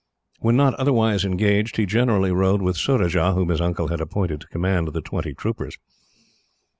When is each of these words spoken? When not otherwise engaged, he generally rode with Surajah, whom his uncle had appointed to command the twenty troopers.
When 0.39 0.55
not 0.55 0.73
otherwise 0.79 1.23
engaged, 1.23 1.77
he 1.77 1.85
generally 1.85 2.31
rode 2.31 2.63
with 2.63 2.75
Surajah, 2.75 3.33
whom 3.33 3.49
his 3.49 3.61
uncle 3.61 3.89
had 3.89 4.01
appointed 4.01 4.41
to 4.41 4.47
command 4.47 4.87
the 4.93 4.99
twenty 5.01 5.35
troopers. 5.35 5.77